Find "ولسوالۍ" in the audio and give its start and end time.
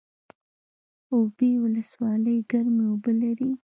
1.63-2.37